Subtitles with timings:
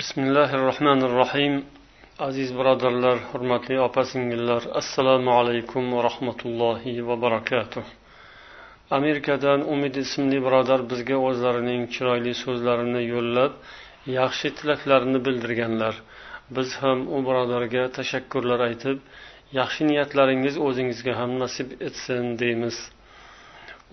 [0.00, 1.56] bismillahi rohmanir rohiym
[2.26, 7.84] aziz birodarlar hurmatli opa singillar assalomu alaykum va rahmatullohi va barakatuh.
[8.98, 13.52] Amerikadan umid ismli birodar bizga o'zlarining chiroyli so'zlarini yo'llab
[14.18, 15.94] yaxshi tilaklarini bildirganlar.
[16.56, 18.98] Biz ham u birodarga tashakkurlar aytib
[19.60, 22.76] yaxshi niyatlaringiz o'zingizga ham nasib etsin deymiz.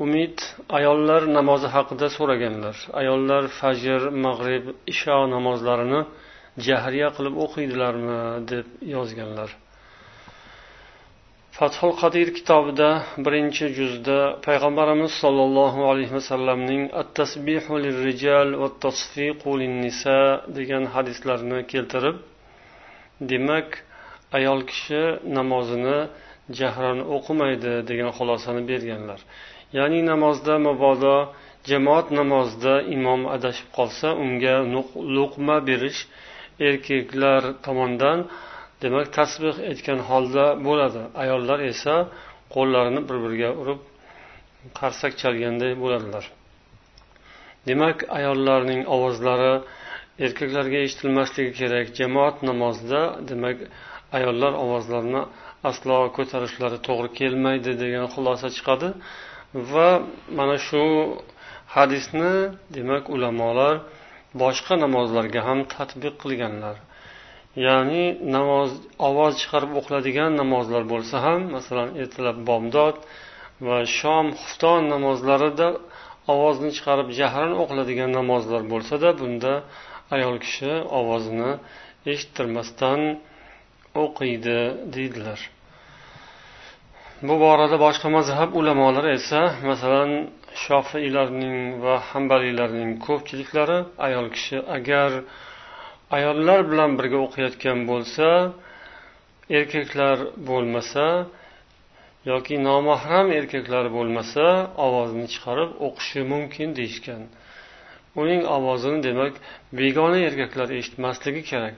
[0.04, 0.38] Umid
[0.78, 2.76] ayollar namozi haqida so'raganlar.
[3.02, 6.02] Ayollar fajr mag'rib isho namozlarini
[6.68, 8.20] jahriya qilib o'qiydilarmi
[8.52, 8.66] deb
[8.96, 9.50] yozganlar.
[11.58, 12.90] Fathul qadir kitobida
[13.26, 20.18] birinchi juzda payg'ambarimiz sollallohu alayhi vasallamning at tasbihu lirrijal va tasfiqu linnisa
[20.58, 22.18] degan hadislarni keltirib
[23.32, 23.70] demak
[24.38, 25.02] ayol kishi
[25.38, 26.00] namozini
[26.60, 29.20] jahran o'qimaydi degan xulosani berganlar.
[29.78, 31.16] Ya'ni namozda mabodo
[31.70, 34.56] jamoat namozida imom adashib qolsa unga
[35.18, 36.00] luqma berish
[36.68, 38.20] erkaklar tomonidan
[38.84, 41.02] demak tasbeh aytgan holda bo'ladi.
[41.24, 41.96] Ayollar esa
[42.56, 43.82] qo'llarini bir biriga urib
[44.80, 46.26] qarsak chalganday bo'ladilar.
[47.70, 49.54] Demak ayollarning ovozlari
[50.26, 51.86] erkaklarga eshitilmasligi kerak.
[52.00, 53.02] Jamoat namozida
[53.32, 53.58] demak
[54.18, 55.24] ayollar ovozlarini
[55.70, 58.90] aslo ko'tarishlari to'g'ri kelmaydi degan xulosa chiqadi.
[59.54, 59.90] Va
[60.38, 60.84] mana shu
[61.76, 62.34] hadisni
[62.76, 63.76] demak ulamolar
[64.42, 66.76] boshqa namozlarga ham tadbiq qilganlar.
[67.66, 68.72] Ya'ni namoz
[69.10, 72.96] ovoz chiqarib o'qiladigan namozlar bo'lsa ham masalan ertalab bomdod
[73.68, 75.68] va shom xufton namozlarida
[76.34, 79.54] ovozni chiqarib jahran o'qiladigan namozlar bo'lsada bunda
[80.16, 81.52] ayol kishi ovozini
[82.12, 83.02] eshittirmasdan
[84.04, 84.60] o'qiydi
[84.96, 85.40] deydilar.
[87.28, 89.40] Bu borada boshqa mazhab ulamolari esa
[89.70, 90.12] masalan
[90.66, 95.12] shofiylarning va hambaliylarning ko'pchiliklari ayol kishi agar
[96.18, 98.28] ayollar bilan birga o'qiyotgan bo'lsa
[99.60, 100.18] erkaklar
[100.50, 101.06] bo'lmasa
[102.32, 104.46] yoki nomahram erkaklar bo'lmasa
[104.86, 107.22] ovozini chiqarib o'qishi mumkin deyishgan.
[108.22, 109.34] Uning ovozini demak
[109.80, 111.76] begona erkaklar eshitmasligi kerak.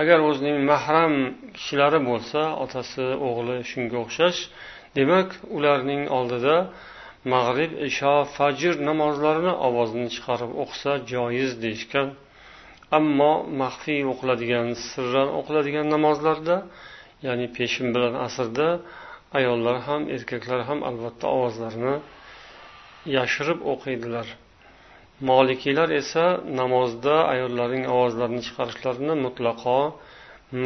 [0.00, 1.14] Agar o'zining mahram
[1.56, 4.40] kishilari bo'lsa otasi o'g'li shunga o'xshash
[4.98, 6.56] demak ularning oldida
[7.34, 12.08] mag'rib isho fajr namozlarini ovozini chiqarib o'qisa joiz deyishgan.
[12.98, 16.56] Ammo maxfiy o'qiladigan sirran o'qiladigan namozlarda
[17.26, 18.68] ya'ni peshin bilan asrda
[19.38, 21.96] ayollar ham erkaklar ham albatta ovozlarini
[23.16, 24.26] yashirib o'qiydilar.
[25.30, 26.24] Molikiylar esa
[26.60, 29.78] namozda ayollarning ovozlarini chiqarishlarini mutlaqo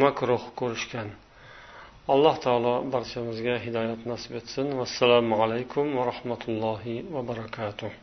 [0.01, 1.09] makruh ko'rishgan.
[2.13, 7.95] Alloh taolo barchamizga hidoyat nasib etsin vassalomu alaykum va rahmatullohi va barakatuh